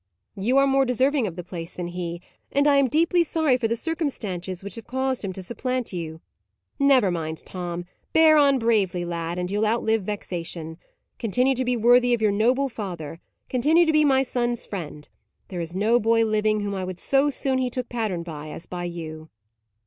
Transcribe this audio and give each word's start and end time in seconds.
"You 0.35 0.57
are 0.57 0.65
more 0.65 0.83
deserving 0.83 1.27
of 1.27 1.35
the 1.35 1.43
place 1.43 1.75
than 1.75 1.89
he, 1.89 2.23
and 2.51 2.65
I 2.67 2.77
am 2.77 2.87
deeply 2.87 3.23
sorry 3.23 3.55
for 3.55 3.67
the 3.67 3.75
circumstances 3.75 4.63
which 4.63 4.73
have 4.73 4.87
caused 4.87 5.23
him 5.23 5.31
to 5.33 5.43
supplant 5.43 5.93
you. 5.93 6.21
Never 6.79 7.11
mind, 7.11 7.45
Tom; 7.45 7.85
bear 8.11 8.35
on 8.35 8.57
bravely, 8.57 9.05
lad, 9.05 9.37
and 9.37 9.51
you'll 9.51 9.63
outlive 9.67 10.01
vexation. 10.01 10.79
Continue 11.19 11.53
to 11.53 11.63
be 11.63 11.77
worthy 11.77 12.15
of 12.15 12.21
your 12.23 12.31
noble 12.31 12.67
father; 12.67 13.19
continue 13.47 13.85
to 13.85 13.93
be 13.93 14.03
my 14.03 14.23
son's 14.23 14.65
friend; 14.65 15.07
there 15.49 15.61
is 15.61 15.75
no 15.75 15.99
boy 15.99 16.25
living 16.25 16.61
whom 16.61 16.73
I 16.73 16.83
would 16.83 16.97
so 16.99 17.29
soon 17.29 17.59
he 17.59 17.69
took 17.69 17.87
pattern 17.87 18.23
by, 18.23 18.49
as 18.49 18.65
by 18.65 18.85
you." 18.85 19.29